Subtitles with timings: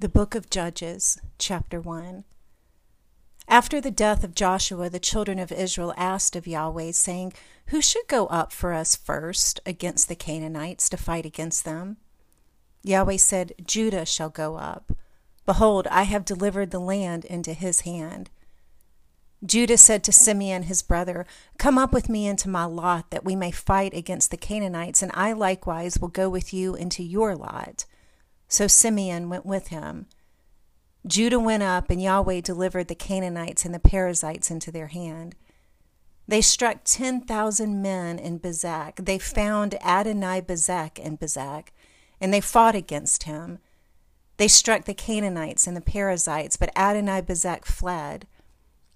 [0.00, 2.22] The Book of Judges, Chapter 1.
[3.48, 7.32] After the death of Joshua, the children of Israel asked of Yahweh, saying,
[7.70, 11.96] Who should go up for us first against the Canaanites to fight against them?
[12.84, 14.92] Yahweh said, Judah shall go up.
[15.46, 18.30] Behold, I have delivered the land into his hand.
[19.44, 21.26] Judah said to Simeon his brother,
[21.58, 25.10] Come up with me into my lot, that we may fight against the Canaanites, and
[25.12, 27.84] I likewise will go with you into your lot.
[28.48, 30.06] So Simeon went with him.
[31.06, 35.36] Judah went up, and Yahweh delivered the Canaanites and the Perizzites into their hand.
[36.26, 39.04] They struck ten thousand men in Bezek.
[39.04, 41.68] They found Adoni-Bezek in Bezek,
[42.20, 43.58] and they fought against him.
[44.36, 48.26] They struck the Canaanites and the Perizzites, but Adoni-Bezek fled.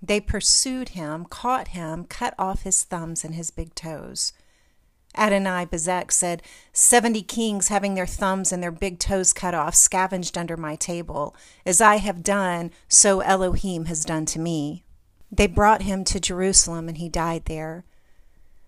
[0.00, 4.32] They pursued him, caught him, cut off his thumbs and his big toes.
[5.16, 10.56] Adoni-Bezek said, Seventy kings having their thumbs and their big toes cut off scavenged under
[10.56, 11.34] my table.
[11.64, 14.84] As I have done, so Elohim has done to me.
[15.30, 17.84] They brought him to Jerusalem, and he died there.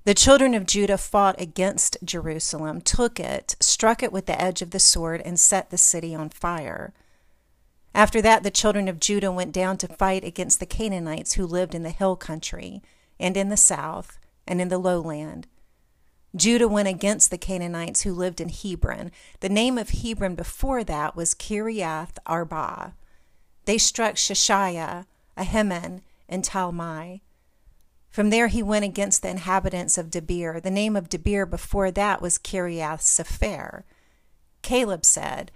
[0.04, 4.70] The children of Judah fought against Jerusalem, took it, struck it with the edge of
[4.70, 6.94] the sword, and set the city on fire.
[7.94, 11.74] After that, the children of Judah went down to fight against the Canaanites who lived
[11.74, 12.82] in the hill country,
[13.20, 15.46] and in the south, and in the lowland
[16.36, 19.10] Judah went against the Canaanites who lived in Hebron.
[19.40, 22.94] The name of Hebron before that was Kiriath Arba.
[23.64, 25.06] They struck Sheshai,
[25.36, 27.20] Ahiman, and Talmai.
[28.10, 30.62] From there he went against the inhabitants of Debir.
[30.62, 33.84] The name of Debir before that was Kiriath Sepher.
[34.62, 35.50] Caleb said,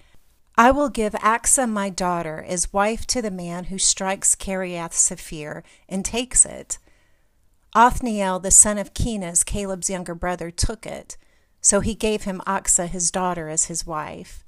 [0.57, 5.63] I will give Achsah my daughter as wife to the man who strikes Kiriath Sepher
[5.89, 6.79] and takes it.
[7.75, 11.17] Othniel, the son of Kenaz, Caleb's younger brother, took it.
[11.61, 14.45] So he gave him Achsah, his daughter, as his wife.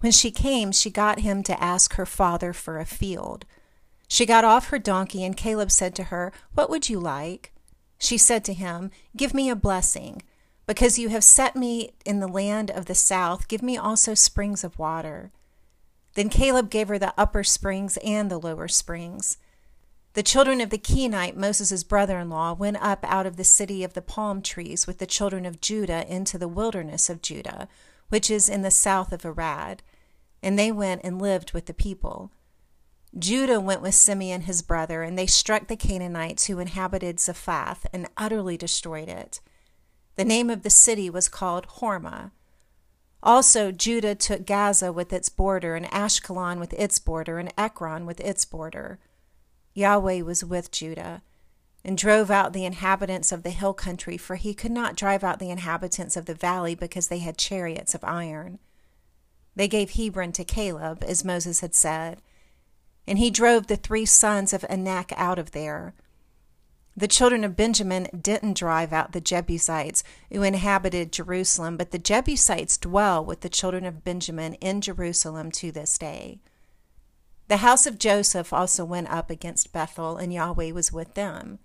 [0.00, 3.46] When she came, she got him to ask her father for a field.
[4.08, 7.52] She got off her donkey, and Caleb said to her, What would you like?
[7.98, 10.22] She said to him, Give me a blessing.
[10.66, 14.62] Because you have set me in the land of the south, give me also springs
[14.62, 15.32] of water.
[16.14, 19.36] Then Caleb gave her the upper springs and the lower springs.
[20.14, 23.84] The children of the Kenite, Moses' brother in law, went up out of the city
[23.84, 27.68] of the palm trees with the children of Judah into the wilderness of Judah,
[28.08, 29.84] which is in the south of Arad.
[30.42, 32.32] And they went and lived with the people.
[33.16, 38.08] Judah went with Simeon his brother, and they struck the Canaanites who inhabited Zephath and
[38.16, 39.40] utterly destroyed it.
[40.16, 42.32] The name of the city was called Hormah.
[43.22, 48.18] Also, Judah took Gaza with its border, and Ashkelon with its border, and Ekron with
[48.20, 48.98] its border.
[49.80, 51.22] Yahweh was with Judah
[51.84, 55.38] and drove out the inhabitants of the hill country, for he could not drive out
[55.38, 58.58] the inhabitants of the valley because they had chariots of iron.
[59.56, 62.20] They gave Hebron to Caleb, as Moses had said,
[63.06, 65.94] and he drove the three sons of Anak out of there.
[66.96, 72.76] The children of Benjamin didn't drive out the Jebusites who inhabited Jerusalem, but the Jebusites
[72.76, 76.40] dwell with the children of Benjamin in Jerusalem to this day.
[77.50, 81.58] The house of Joseph also went up against Bethel, and Yahweh was with them.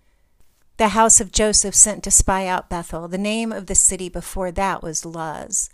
[0.78, 3.07] The house of Joseph sent to spy out Bethel.
[3.07, 5.69] The name of the city before that was Luz.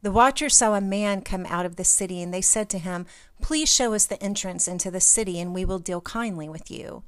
[0.00, 3.04] The watchers saw a man come out of the city, and they said to him,
[3.42, 7.02] Please show us the entrance into the city, and we will deal kindly with you.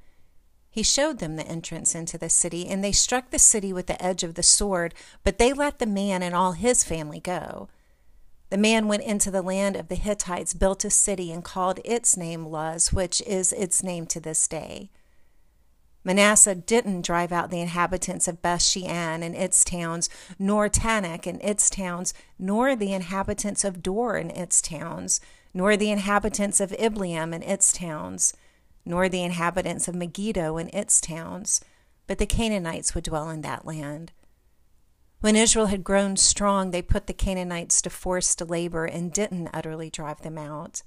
[0.71, 4.05] He showed them the entrance into the city, and they struck the city with the
[4.05, 4.93] edge of the sword,
[5.25, 7.71] but they let the man and all his family go.
[8.51, 12.17] The man went into the land of the Hittites, built a city, and called its
[12.17, 14.91] name Luz, which is its name to this day.
[16.03, 20.09] Manasseh didn't drive out the inhabitants of Beth Shean and its towns,
[20.39, 25.21] nor Taanach and its towns, nor the inhabitants of Dor and its towns,
[25.55, 28.35] nor the inhabitants of Ibleam and its towns,
[28.85, 31.61] nor the inhabitants of Megiddo and its towns,
[32.07, 34.11] but the Canaanites would dwell in that land.
[35.21, 39.91] When Israel had grown strong, they put the Canaanites to forced labor and didn't utterly
[39.91, 40.83] drive them out.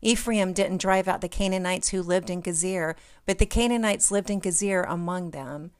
[0.00, 2.94] Ephraim didn't drive out the Canaanites who lived in Gezer,
[3.26, 5.72] but the Canaanites lived in Gezer among them.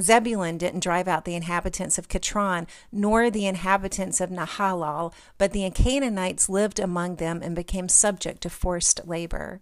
[0.00, 5.68] Zebulun didn't drive out the inhabitants of Kitron, nor the inhabitants of Nahalal, but the
[5.70, 9.60] Canaanites lived among them and became subject to forced labor.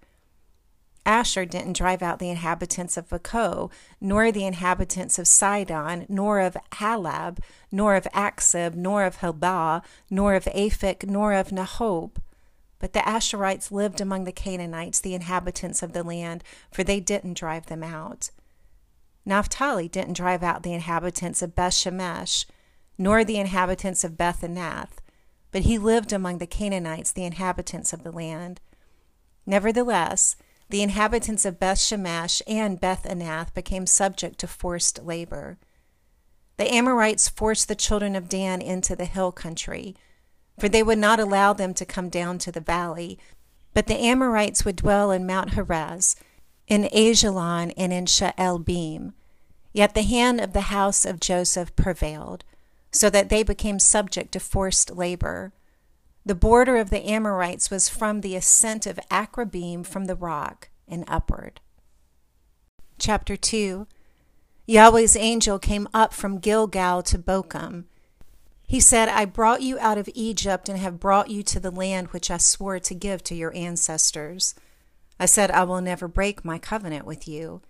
[1.08, 6.55] Asher didn't drive out the inhabitants of Vakoh, nor the inhabitants of Sidon, nor of
[6.72, 7.38] Ahlab,
[7.72, 12.16] nor of Achzib, nor of Helbah, nor of Aphik, nor of Nahob.
[12.78, 17.38] But the Asherites lived among the Canaanites, the inhabitants of the land, for they didn't
[17.38, 18.31] drive them out.
[19.25, 22.44] Naphtali didn't drive out the inhabitants of Beth Shemesh,
[22.99, 24.99] nor the inhabitants of Beth Anath,
[25.52, 28.60] but he lived among the Canaanites, the inhabitants of the land.
[29.46, 30.37] Nevertheless,
[30.69, 35.59] the inhabitants of Beth Shemesh and Beth Anath became subject to forced labor.
[36.59, 39.97] The Amorites forced the children of Dan into the hill country,
[40.59, 43.19] for they would not allow them to come down to the valley.
[43.75, 46.17] But the Amorites would dwell in Mount Heres,
[46.67, 49.12] in Ajalon, and in Shaalbim.
[49.73, 52.44] Yet the hand of the house of Joseph prevailed,
[52.91, 55.53] so that they became subject to forced labor.
[56.25, 61.05] The border of the Amorites was from the ascent of Akrabim from the rock and
[61.06, 61.61] upward.
[62.99, 63.87] Chapter 2
[64.67, 67.85] Yahweh's angel came up from Gilgal to Bochim.
[68.67, 72.09] He said, I brought you out of Egypt and have brought you to the land
[72.09, 74.55] which I swore to give to your ancestors.
[75.19, 77.62] I said, I will never break my covenant with you.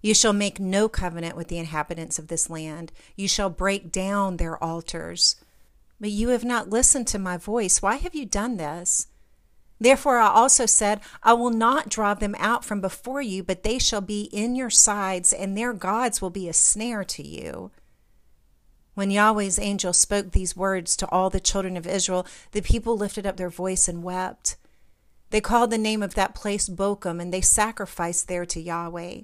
[0.00, 2.90] You shall make no covenant with the inhabitants of this land.
[3.16, 5.36] You shall break down their altars.
[6.00, 7.82] But you have not listened to my voice.
[7.82, 9.08] Why have you done this?
[9.78, 13.78] Therefore I also said, I will not drive them out from before you, but they
[13.78, 17.70] shall be in your sides, and their gods will be a snare to you.
[18.94, 23.26] When Yahweh's angel spoke these words to all the children of Israel, the people lifted
[23.26, 24.56] up their voice and wept.
[25.30, 29.20] They called the name of that place Bochim, and they sacrificed there to Yahweh.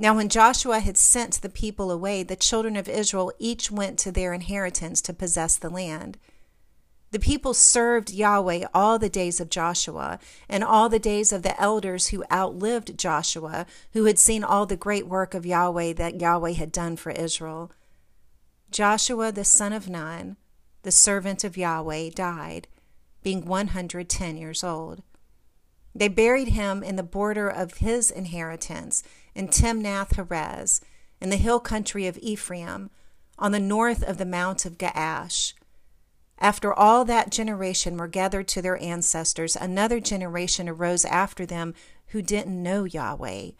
[0.00, 4.10] Now, when Joshua had sent the people away, the children of Israel each went to
[4.10, 6.16] their inheritance to possess the land.
[7.10, 10.18] The people served Yahweh all the days of Joshua,
[10.48, 14.74] and all the days of the elders who outlived Joshua, who had seen all the
[14.74, 17.70] great work of Yahweh that Yahweh had done for Israel.
[18.70, 20.38] Joshua the son of Nun,
[20.82, 22.68] the servant of Yahweh, died,
[23.22, 25.02] being 110 years old.
[25.94, 29.02] They buried him in the border of his inheritance
[29.34, 30.80] in Timnath Heres,
[31.20, 32.90] in the hill country of Ephraim,
[33.38, 35.54] on the north of the Mount of Gaash.
[36.38, 41.74] After all that generation were gathered to their ancestors, another generation arose after them
[42.08, 43.50] who didn't know Yahweh,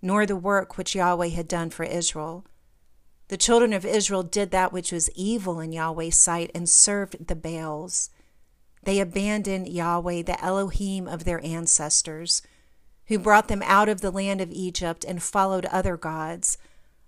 [0.00, 2.44] nor the work which Yahweh had done for Israel.
[3.28, 7.36] The children of Israel did that which was evil in Yahweh's sight and served the
[7.36, 8.10] Baals.
[8.82, 12.42] They abandoned Yahweh, the Elohim of their ancestors
[13.10, 16.56] who brought them out of the land of Egypt and followed other gods,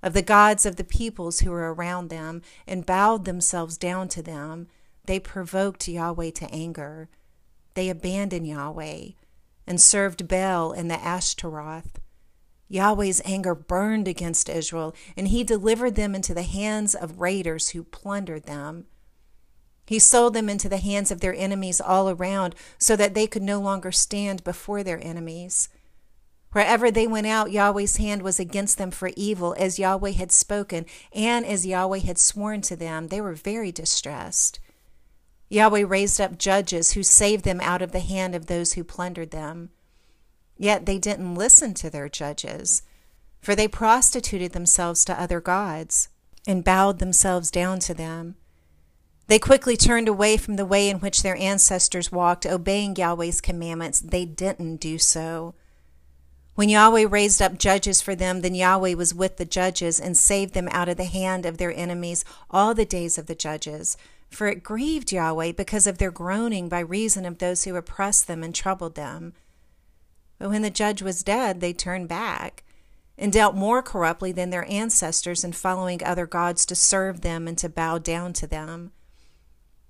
[0.02, 4.20] of the gods of the peoples who were around them, and bowed themselves down to
[4.20, 4.66] them.
[5.04, 7.08] They provoked Yahweh to anger.
[7.74, 9.10] They abandoned Yahweh
[9.64, 12.00] and served Baal and the Ashtaroth.
[12.68, 17.84] Yahweh's anger burned against Israel, and he delivered them into the hands of raiders who
[17.84, 18.86] plundered them.
[19.86, 23.42] He sold them into the hands of their enemies all around so that they could
[23.42, 25.68] no longer stand before their enemies.
[26.52, 30.84] Wherever they went out, Yahweh's hand was against them for evil, as Yahweh had spoken,
[31.12, 33.08] and as Yahweh had sworn to them.
[33.08, 34.60] They were very distressed.
[35.48, 39.30] Yahweh raised up judges who saved them out of the hand of those who plundered
[39.30, 39.70] them.
[40.58, 42.82] Yet they didn't listen to their judges,
[43.40, 46.08] for they prostituted themselves to other gods
[46.46, 48.36] and bowed themselves down to them.
[49.26, 54.00] They quickly turned away from the way in which their ancestors walked, obeying Yahweh's commandments.
[54.00, 55.54] They didn't do so.
[56.54, 60.52] When Yahweh raised up judges for them, then Yahweh was with the judges and saved
[60.52, 63.96] them out of the hand of their enemies all the days of the judges.
[64.28, 68.42] For it grieved Yahweh because of their groaning by reason of those who oppressed them
[68.42, 69.32] and troubled them.
[70.38, 72.64] But when the judge was dead, they turned back
[73.16, 77.56] and dealt more corruptly than their ancestors in following other gods to serve them and
[77.58, 78.92] to bow down to them.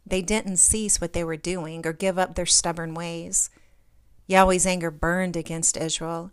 [0.06, 3.50] They didn't cease what they were doing or give up their stubborn ways.
[4.26, 6.30] Yahweh's anger burned against Israel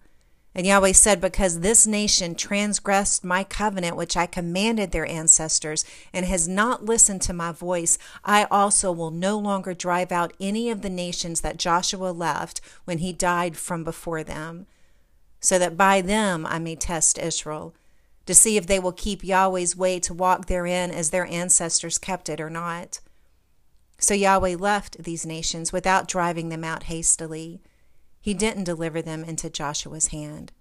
[0.56, 6.26] and Yahweh said, Because this nation transgressed my covenant which I commanded their ancestors, and
[6.26, 10.82] has not listened to my voice, I also will no longer drive out any of
[10.82, 14.66] the nations that Joshua left when he died from before them,
[15.40, 17.76] so that by them I may test Israel,
[18.26, 22.28] to see if they will keep Yahweh's way to walk therein as their ancestors kept
[22.28, 23.00] it or not.
[24.00, 27.62] So Yahweh left these nations without driving them out hastily.
[28.22, 30.52] He didn't deliver them into Joshua's hand.